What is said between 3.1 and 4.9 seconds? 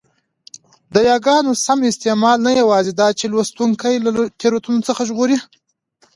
لوستوونکی له تېروتنو